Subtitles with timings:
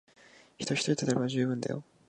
[0.57, 1.83] 人ひとり立てれば充分だよ。